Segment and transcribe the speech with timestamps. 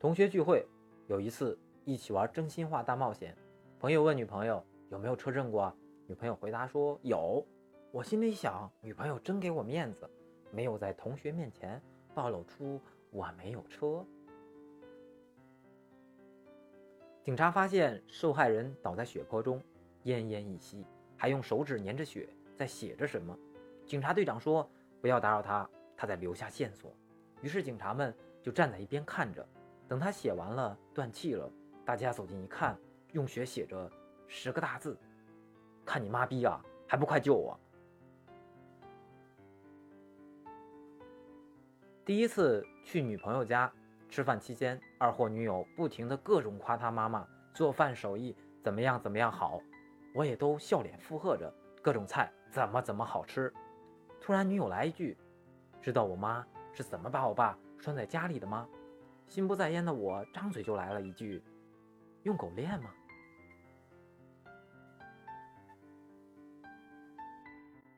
[0.00, 0.64] 同学聚会，
[1.08, 3.36] 有一次一起玩真心话大冒险。
[3.80, 7.44] 朋友问女朋友有没有车震过，女朋友回答说有。
[7.90, 10.08] 我心里想，女朋友真给我面子，
[10.52, 11.82] 没有在同学面前
[12.14, 12.80] 暴露出
[13.10, 14.06] 我没有车。
[17.24, 19.60] 警察发现受害人倒在血泊中，
[20.04, 20.86] 奄奄一息，
[21.16, 23.36] 还用手指粘着血在写着什么。
[23.84, 24.70] 警察队长说
[25.02, 26.94] ：“不要打扰他，他在留下线索。”
[27.42, 29.44] 于是警察们就站在一边看着。
[29.88, 31.50] 等他写完了，断气了，
[31.82, 32.78] 大家走近一看，
[33.12, 33.90] 用血写着
[34.26, 34.94] 十个大字
[35.82, 37.58] ：“看你妈逼啊，还不快救我！”
[42.04, 43.72] 第一次去女朋友家
[44.10, 49.58] 吃饭期间，二货女友不停的各种夸他妈妈做饭手艺怎么样怎么样好，
[50.14, 51.50] 我也都笑脸附和着，
[51.82, 53.50] 各种菜怎么怎么好吃。
[54.20, 55.16] 突然女友来一句
[55.80, 58.68] ：“知道我妈是怎么把我爸拴在家里的吗？”
[59.28, 61.42] 心不在焉的我，张嘴就来了一句
[62.24, 62.90] ：“用狗链吗？”